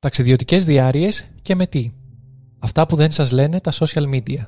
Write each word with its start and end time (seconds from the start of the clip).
Ταξιδιωτικές 0.00 0.64
διάρειες 0.64 1.24
και 1.42 1.54
με 1.54 1.66
τι. 1.66 1.92
Αυτά 2.58 2.86
που 2.86 2.96
δεν 2.96 3.10
σας 3.10 3.32
λένε 3.32 3.60
τα 3.60 3.72
social 3.72 4.04
media. 4.14 4.46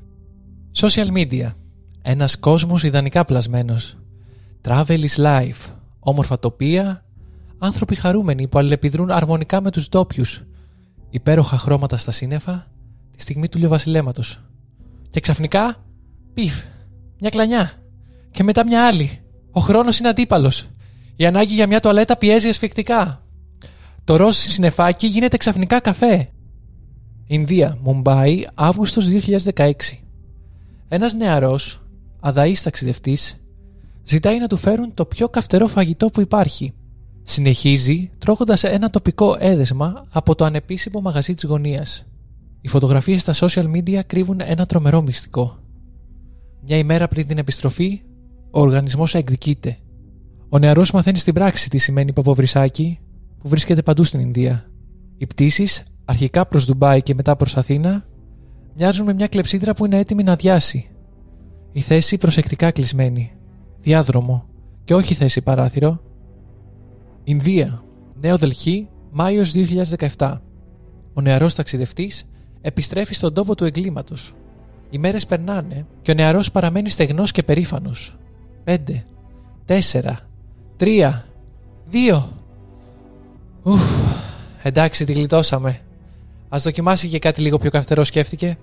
Social 0.81 1.07
media. 1.17 1.55
Ένας 2.03 2.39
κόσμος 2.39 2.83
ιδανικά 2.83 3.25
πλασμένος. 3.25 3.95
Travel 4.63 5.05
is 5.07 5.17
life. 5.17 5.75
Όμορφα 5.99 6.39
τοπία. 6.39 7.05
Άνθρωποι 7.59 7.95
χαρούμενοι 7.95 8.49
που 8.49 8.59
αλληλεπιδρούν 8.59 9.11
αρμονικά 9.11 9.61
με 9.61 9.71
τους 9.71 9.89
ντόπιους. 9.89 10.43
Υπέροχα 11.11 11.59
χρώματα 11.59 11.97
στα 11.97 12.13
σύννεφα. 12.13 12.67
Τη 13.17 13.23
στιγμή 13.23 13.49
του 13.49 13.59
λιοβασιλέματος. 13.59 14.41
Και 15.11 15.21
ξαφνικά, 15.21 15.85
πιφ, 16.35 16.65
μια 17.21 17.31
κλανιά. 17.31 17.73
Και 18.31 18.43
μετά 18.43 18.67
μια 18.67 18.87
άλλη. 18.87 19.19
Ο 19.51 19.61
χρόνος 19.61 19.99
είναι 19.99 20.09
αντίπαλος. 20.09 20.69
Η 21.17 21.27
ανάγκη 21.27 21.55
για 21.55 21.67
μια 21.67 21.81
τουαλέτα 21.81 22.17
πιέζει 22.17 22.49
ασφικτικά. 22.49 23.25
Το 24.11 24.17
ροζ 24.17 24.37
συννεφάκι 24.37 25.07
γίνεται 25.07 25.37
ξαφνικά 25.37 25.81
καφέ. 25.81 26.29
Ινδία, 27.27 27.79
Μουμπάι, 27.83 28.45
Αύγουστος 28.55 29.07
2016. 29.07 29.73
Ένας 30.89 31.15
νεαρός, 31.15 31.83
αδαής 32.21 32.63
ταξιδευτής, 32.63 33.41
ζητάει 34.05 34.39
να 34.39 34.47
του 34.47 34.57
φέρουν 34.57 34.95
το 34.95 35.05
πιο 35.05 35.29
καυτερό 35.29 35.67
φαγητό 35.67 36.07
που 36.07 36.21
υπάρχει. 36.21 36.73
Συνεχίζει 37.23 38.11
τρώγοντας 38.19 38.65
ένα 38.65 38.91
τοπικό 38.91 39.37
έδεσμα 39.39 40.07
από 40.11 40.35
το 40.35 40.45
ανεπίσημο 40.45 41.01
μαγαζί 41.01 41.35
της 41.35 41.45
γωνίας. 41.45 42.07
Οι 42.61 42.69
φωτογραφίες 42.69 43.23
στα 43.23 43.35
social 43.35 43.71
media 43.77 44.01
κρύβουν 44.07 44.41
ένα 44.45 44.67
τρομερό 44.67 45.03
μυστικό. 45.03 45.59
Μια 46.61 46.77
ημέρα 46.77 47.09
πριν 47.09 47.27
την 47.27 47.39
επιστροφή, 47.39 48.03
ο 48.51 48.61
οργανισμός 48.61 49.15
εκδικείται. 49.15 49.79
Ο 50.49 50.59
νεαρός 50.59 50.91
μαθαίνει 50.91 51.19
στην 51.19 51.35
πράξη 51.35 51.71
τι 51.71 51.79
σημαίνει 51.79 52.13
παποβρισάκι 52.13 52.99
που 53.43 53.49
βρίσκεται 53.49 53.83
παντού 53.83 54.05
στην 54.05 54.21
Ινδία. 54.21 54.71
Οι 55.17 55.27
πτήσεις, 55.27 55.85
αρχικά 56.05 56.47
προς 56.47 56.67
Ντουμπάι 56.67 57.03
και 57.03 57.15
μετά 57.15 57.37
προς 57.37 57.57
Αθήνα, 57.57 58.07
μοιάζουν 58.77 59.07
με 59.07 59.13
μια 59.13 59.27
κλεψίδρα 59.27 59.75
που 59.75 59.85
είναι 59.85 59.99
έτοιμη 59.99 60.23
να 60.23 60.33
αδειάσει. 60.33 60.91
Η 61.73 61.81
θέση 61.81 62.19
προσεκτικά 62.19 62.71
κλεισμένη. 62.71 63.33
Διάδρομο 63.79 64.49
και 64.85 64.95
όχι 64.95 65.15
θέση 65.15 65.43
παράθυρο. 65.43 66.01
Ινδία. 67.25 67.85
Νέο 68.21 68.37
Δελχή, 68.37 68.89
Μάιος 69.11 69.53
2017. 69.53 70.41
Ο 71.15 71.21
νεαρός 71.21 71.55
ταξιδευτής 71.55 72.25
επιστρέφει 72.61 73.15
στον 73.15 73.35
τόπο 73.35 73.55
του 73.55 73.65
εγκλήματος. 73.65 74.35
Οι 74.91 74.99
μέρες 74.99 75.27
περνάνε 75.27 75.87
και 76.03 76.11
ο 76.11 76.15
νεαρός 76.15 76.51
παραμένει 76.51 76.89
στεγνός 76.89 77.33
και 77.33 77.43
περήφανος. 77.43 78.17
5, 78.65 79.05
4, 79.65 80.29
3, 80.77 81.27
2, 81.91 82.29
Ουφ, 83.71 83.83
εντάξει, 84.63 85.05
τη 85.05 85.13
γλιτώσαμε. 85.13 85.81
Α 86.49 86.59
δοκιμάσει 86.59 87.09
και 87.09 87.19
κάτι 87.19 87.41
λίγο 87.41 87.59
πιο 87.59 87.71
καυτερό, 87.71 88.05
σκέφτηκε. 88.05 88.59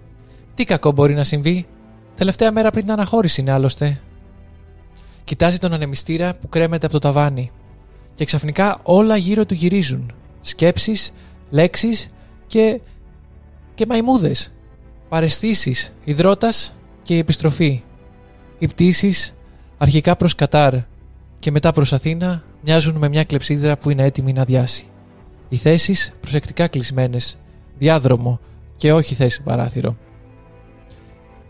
Τι 0.55 0.63
κακό 0.63 0.91
μπορεί 0.91 1.13
να 1.13 1.23
συμβεί. 1.23 1.67
Τελευταία 2.15 2.51
μέρα 2.51 2.71
πριν 2.71 2.83
την 2.83 2.93
αναχώρηση 2.93 3.41
είναι 3.41 3.51
άλλωστε. 3.51 4.01
Κοιτάζει 5.23 5.57
τον 5.57 5.73
ανεμιστήρα 5.73 6.33
που 6.33 6.49
κρέμεται 6.49 6.85
από 6.85 6.99
το 6.99 6.99
ταβάνι. 6.99 7.51
Και 8.13 8.25
ξαφνικά 8.25 8.79
όλα 8.83 9.17
γύρω 9.17 9.45
του 9.45 9.53
γυρίζουν. 9.53 10.13
Σκέψεις, 10.41 11.13
λέξεις 11.49 12.09
και... 12.47 12.81
και 13.75 13.85
μαϊμούδες. 13.85 14.51
Παρεστήσεις, 15.09 15.93
υδρότας 16.03 16.75
και 17.03 17.15
η 17.15 17.17
επιστροφή. 17.17 17.83
Οι 18.59 18.67
πτήσεις, 18.67 19.35
αρχικά 19.77 20.15
προς 20.15 20.35
Κατάρ 20.35 20.73
και 21.39 21.51
μετά 21.51 21.71
προς 21.71 21.93
Αθήνα, 21.93 22.43
μοιάζουν 22.61 22.95
με 22.95 23.09
μια 23.09 23.23
κλεψίδρα 23.23 23.77
που 23.77 23.89
είναι 23.89 24.03
έτοιμη 24.03 24.33
να 24.33 24.43
διάσει. 24.43 24.87
Οι 25.49 25.55
θέσεις 25.55 26.13
προσεκτικά 26.21 26.67
κλεισμένες, 26.67 27.37
διάδρομο 27.77 28.39
και 28.75 28.93
όχι 28.93 29.15
θέση 29.15 29.43
παράθυρο. 29.43 29.97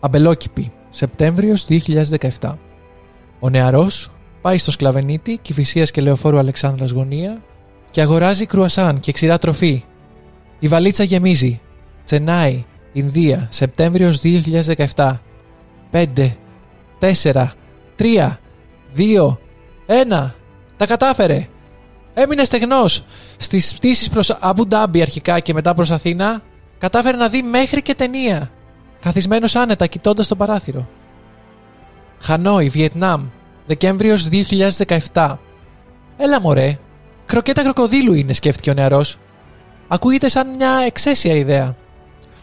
Αμπελόκηπη, 0.00 0.72
Σεπτέμβριος 0.90 1.66
2017. 1.66 2.58
Ο 3.40 3.48
νεαρός 3.50 4.10
πάει 4.40 4.58
στο 4.58 4.70
σκλαβενίτη 4.70 5.38
Κυφυσίας 5.42 5.90
και 5.90 6.00
Λεωφόρου 6.00 6.38
Αλεξάνδρας 6.38 6.90
Γωνία 6.90 7.42
και 7.90 8.00
αγοράζει 8.00 8.46
κρουασάν 8.46 9.00
και 9.00 9.12
ξηρά 9.12 9.38
τροφή. 9.38 9.84
Η 10.58 10.68
βαλίτσα 10.68 11.04
γεμίζει. 11.04 11.60
Τσενάι, 12.04 12.64
Ινδία, 12.92 13.48
Σεπτέμβριος 13.50 14.20
2017. 14.20 15.20
5, 15.90 16.36
4, 16.98 17.52
3, 17.96 18.38
2, 18.96 19.38
1. 19.86 20.34
Τα 20.76 20.86
κατάφερε. 20.86 21.48
Έμεινε 22.14 22.44
στεγνός. 22.44 23.04
Στις 23.36 23.74
πτήσεις 23.74 24.08
προς 24.08 24.30
Αμπού 24.30 24.66
Ντάμπι 24.66 25.02
αρχικά 25.02 25.40
και 25.40 25.52
μετά 25.52 25.74
προς 25.74 25.90
Αθήνα, 25.90 26.42
κατάφερε 26.78 27.16
να 27.16 27.28
δει 27.28 27.42
μέχρι 27.42 27.82
και 27.82 27.94
ταινία. 27.94 28.50
Καθισμένος 29.00 29.56
άνετα 29.56 29.86
κοιτώντας 29.86 30.28
το 30.28 30.36
παράθυρο. 30.36 30.88
Χανόι, 32.20 32.68
Βιετνάμ, 32.68 33.26
Δεκέμβριος 33.66 34.28
2017. 35.12 35.38
Έλα 36.16 36.40
μωρέ, 36.40 36.78
κροκέτα 37.26 37.62
κροκοδίλου 37.62 38.14
είναι, 38.14 38.32
σκέφτηκε 38.32 38.70
ο 38.70 38.74
νεαρός. 38.74 39.18
Ακούγεται 39.88 40.28
σαν 40.28 40.48
μια 40.48 40.82
εξαίσια 40.86 41.34
ιδέα. 41.34 41.76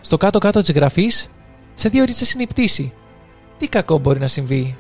Στο 0.02 0.18
κάτω-κάτω 0.18 0.62
της 0.62 0.72
γραφής, 0.72 1.30
σε 1.76 1.90
δύο 1.90 2.04
ρίτσε 2.06 2.26
είναι 2.34 2.44
η 2.44 2.48
πτήση. 2.48 2.94
Τι 3.58 3.68
κακό 3.68 3.98
μπορεί 3.98 4.20
να 4.20 4.28
συμβεί. 4.28 4.78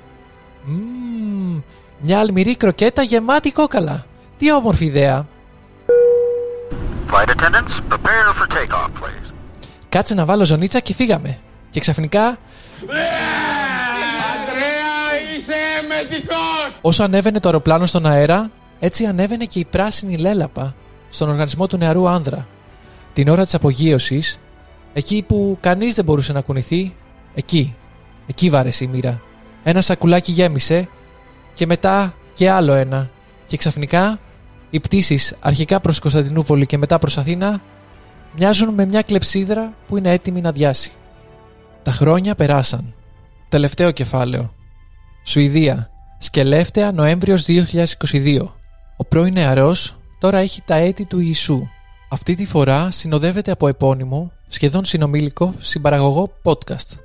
Μμμ, 0.65 1.61
μια 1.99 2.19
αλμυρή 2.19 2.55
κροκέτα 2.55 3.01
γεμάτη 3.01 3.51
κόκαλα. 3.51 4.05
Τι 4.37 4.51
όμορφη 4.51 4.85
ιδέα. 4.85 5.27
Flight 7.11 7.29
attendants, 7.29 7.93
prepare 7.93 8.33
for 8.39 8.47
takeoff, 8.47 8.87
please. 8.87 9.33
Κάτσε 9.89 10.13
να 10.13 10.25
βάλω 10.25 10.45
ζωνίτσα 10.45 10.79
και 10.79 10.93
φύγαμε. 10.93 11.39
Και 11.69 11.79
ξαφνικά, 11.79 12.37
Αντρέα, 14.41 15.35
είσαι 15.35 15.53
μετικός! 15.87 16.79
όσο 16.81 17.03
ανέβαινε 17.03 17.39
το 17.39 17.47
αεροπλάνο 17.47 17.85
στον 17.85 18.05
αέρα, 18.05 18.51
έτσι 18.79 19.05
ανέβαινε 19.05 19.45
και 19.45 19.59
η 19.59 19.65
πράσινη 19.65 20.17
λέλαπα 20.17 20.75
στον 21.09 21.29
οργανισμό 21.29 21.67
του 21.67 21.77
νεαρού 21.77 22.07
άνδρα. 22.07 22.47
Την 23.13 23.27
ώρα 23.27 23.43
της 23.43 23.53
απογείωσης, 23.53 24.39
εκεί 24.93 25.23
που 25.27 25.57
κανείς 25.61 25.95
δεν 25.95 26.05
μπορούσε 26.05 26.33
να 26.33 26.41
κουνηθεί, 26.41 26.95
εκεί, 27.35 27.75
εκεί 28.27 28.49
βάρεσε 28.49 28.83
η 28.83 28.87
μοίρα. 28.87 29.21
Ένα 29.63 29.81
σακουλάκι 29.81 30.31
γέμισε 30.31 30.89
και 31.53 31.65
μετά 31.65 32.13
και 32.33 32.49
άλλο 32.49 32.73
ένα. 32.73 33.09
Και 33.47 33.57
ξαφνικά 33.57 34.19
οι 34.69 34.79
πτήσεις 34.79 35.35
αρχικά 35.39 35.79
προς 35.79 35.99
Κωνσταντινούπολη 35.99 36.65
και 36.65 36.77
μετά 36.77 36.99
προς 36.99 37.17
Αθήνα 37.17 37.61
μοιάζουν 38.35 38.73
με 38.73 38.85
μια 38.85 39.01
κλεψίδρα 39.01 39.73
που 39.87 39.97
είναι 39.97 40.11
έτοιμη 40.11 40.41
να 40.41 40.51
διάσει. 40.51 40.91
Τα 41.83 41.91
χρόνια 41.91 42.35
περάσαν. 42.35 42.93
Τελευταίο 43.49 43.91
κεφάλαιο. 43.91 44.53
Σουηδία. 45.23 45.89
Σκελεύτεα 46.17 46.91
Νοέμβριος 46.91 47.45
2022. 47.45 48.53
Ο 48.97 49.05
πρώην 49.05 49.33
νεαρός 49.33 49.97
τώρα 50.19 50.37
έχει 50.37 50.61
τα 50.65 50.75
έτη 50.75 51.05
του 51.05 51.19
Ιησού. 51.19 51.67
Αυτή 52.09 52.35
τη 52.35 52.45
φορά 52.45 52.91
συνοδεύεται 52.91 53.51
από 53.51 53.67
επώνυμο, 53.67 54.31
σχεδόν 54.47 54.85
συνομήλικο, 54.85 55.53
συμπαραγωγό 55.59 56.31
podcast. 56.43 56.99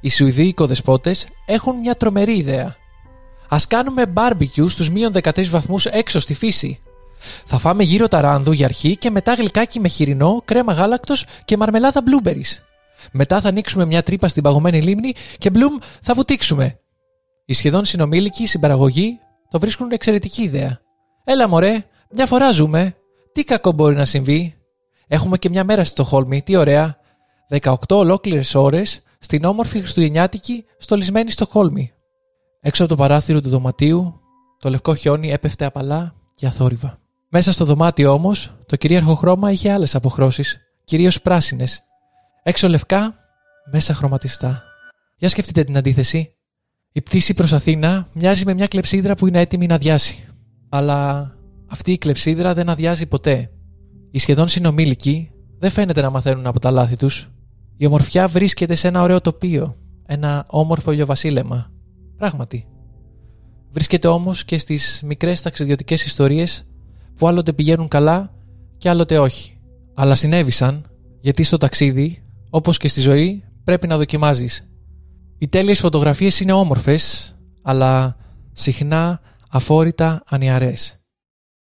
Οι 0.00 0.10
Σουηδοί 0.10 0.46
οικοδεσπότες 0.46 1.26
έχουν 1.46 1.78
μια 1.78 1.94
τρομερή 1.94 2.36
ιδέα. 2.36 2.76
Α 3.52 3.56
κάνουμε 3.68 4.12
barbecue 4.14 4.68
στους 4.68 4.90
μείον 4.90 5.12
13 5.14 5.46
βαθμούς 5.46 5.86
έξω 5.86 6.20
στη 6.20 6.34
φύση. 6.34 6.80
Θα 7.46 7.58
φάμε 7.58 7.82
γύρω 7.82 8.08
ταράνδου 8.08 8.52
για 8.52 8.66
αρχή 8.66 8.96
και 8.96 9.10
μετά 9.10 9.34
γλυκάκι 9.34 9.80
με 9.80 9.88
χοιρινό, 9.88 10.42
κρέμα 10.44 10.72
γάλακτος 10.72 11.24
και 11.44 11.56
μαρμελάδα 11.56 12.02
blueberries. 12.06 12.58
Μετά 13.12 13.40
θα 13.40 13.48
ανοίξουμε 13.48 13.84
μια 13.84 14.02
τρύπα 14.02 14.28
στην 14.28 14.42
παγωμένη 14.42 14.82
λίμνη 14.82 15.14
και 15.38 15.50
μπλουμ 15.50 15.76
θα 16.02 16.14
βουτήξουμε. 16.14 16.80
Οι 17.44 17.52
σχεδόν 17.52 17.84
συνομήλικοι 17.84 18.46
συμπαραγωγοί 18.46 19.18
το 19.50 19.58
βρίσκουν 19.58 19.90
εξαιρετική 19.90 20.42
ιδέα. 20.42 20.80
Έλα 21.24 21.48
μωρέ, 21.48 21.84
μια 22.10 22.26
φορά 22.26 22.50
ζούμε. 22.50 22.96
Τι 23.32 23.44
κακό 23.44 23.72
μπορεί 23.72 23.94
να 23.94 24.04
συμβεί; 24.04 24.56
Έχουμε 25.06 25.38
και 25.38 25.48
μια 25.48 25.64
μέρα 25.64 25.84
στη 25.84 25.90
Στοχόλμη, 25.90 26.42
τι 26.42 26.56
ωραία. 26.56 26.96
18 27.60 27.74
ολόκληρες 27.88 28.54
ώρες 28.54 29.00
στην 29.18 29.44
όμορφη 29.44 29.80
Χριστουγεννιάτικη 29.80 30.64
στολισμένη 30.78 31.30
Στοχόλμη. 31.30 31.92
Έξω 32.64 32.84
από 32.84 32.92
το 32.94 33.02
παράθυρο 33.02 33.40
του 33.40 33.48
δωματίου, 33.48 34.20
το 34.58 34.70
λευκό 34.70 34.94
χιόνι 34.94 35.30
έπεφτε 35.30 35.64
απαλά 35.64 36.14
και 36.34 36.46
αθόρυβα. 36.46 36.98
Μέσα 37.28 37.52
στο 37.52 37.64
δωμάτιο 37.64 38.12
όμως, 38.12 38.54
το 38.66 38.76
κυρίαρχο 38.76 39.14
χρώμα 39.14 39.50
είχε 39.50 39.72
άλλες 39.72 39.94
αποχρώσεις, 39.94 40.58
κυρίως 40.84 41.22
πράσινες. 41.22 41.82
Έξω 42.42 42.68
λευκά, 42.68 43.14
μέσα 43.72 43.94
χρωματιστά. 43.94 44.62
Για 45.16 45.28
σκεφτείτε 45.28 45.64
την 45.64 45.76
αντίθεση. 45.76 46.34
Η 46.92 47.02
πτήση 47.02 47.34
προς 47.34 47.52
Αθήνα 47.52 48.08
μοιάζει 48.12 48.44
με 48.44 48.54
μια 48.54 48.66
κλεψίδρα 48.66 49.14
που 49.14 49.26
είναι 49.26 49.40
έτοιμη 49.40 49.66
να 49.66 49.74
αδειάσει. 49.74 50.28
Αλλά 50.68 51.30
αυτή 51.66 51.92
η 51.92 51.98
κλεψίδρα 51.98 52.54
δεν 52.54 52.68
αδειάζει 52.68 53.06
ποτέ. 53.06 53.50
Οι 54.10 54.18
σχεδόν 54.18 54.48
συνομήλικοι 54.48 55.30
δεν 55.58 55.70
φαίνεται 55.70 56.00
να 56.00 56.10
μαθαίνουν 56.10 56.46
από 56.46 56.60
τα 56.60 56.70
λάθη 56.70 56.96
τους. 56.96 57.30
Η 57.76 57.86
ομορφιά 57.86 58.28
βρίσκεται 58.28 58.74
σε 58.74 58.88
ένα 58.88 59.02
ωραίο 59.02 59.20
τοπίο, 59.20 59.76
ένα 60.06 60.46
όμορφο 60.48 60.92
ηλιοβασίλεμα. 60.92 61.71
Πράγματι. 62.22 62.66
Βρίσκεται 63.70 64.08
όμως 64.08 64.44
και 64.44 64.58
στις 64.58 65.02
μικρές 65.04 65.42
ταξιδιωτικές 65.42 66.04
ιστορίες 66.04 66.64
που 67.16 67.28
άλλοτε 67.28 67.52
πηγαίνουν 67.52 67.88
καλά 67.88 68.34
και 68.76 68.88
άλλοτε 68.88 69.18
όχι. 69.18 69.58
Αλλά 69.94 70.14
συνέβησαν 70.14 70.90
γιατί 71.20 71.42
στο 71.42 71.58
ταξίδι, 71.58 72.24
όπως 72.50 72.76
και 72.76 72.88
στη 72.88 73.00
ζωή, 73.00 73.44
πρέπει 73.64 73.86
να 73.86 73.96
δοκιμάζεις. 73.96 74.68
Οι 75.38 75.48
τέλειες 75.48 75.80
φωτογραφίες 75.80 76.40
είναι 76.40 76.52
όμορφες, 76.52 77.36
αλλά 77.62 78.16
συχνά 78.52 79.20
αφόρητα 79.50 80.22
ανιαρές. 80.26 81.01